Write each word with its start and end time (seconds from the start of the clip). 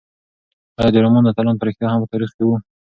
ایا 0.79 0.89
د 0.93 0.95
رومان 1.03 1.23
اتلان 1.27 1.55
په 1.59 1.65
رښتیا 1.69 1.87
هم 1.89 1.99
په 2.03 2.09
تاریخ 2.13 2.31
کې 2.35 2.43
وو؟ 2.45 2.55